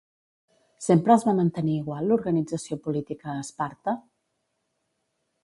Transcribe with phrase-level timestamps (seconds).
[0.85, 3.97] Sempre es va mantenir igual l'organització política a Esparta?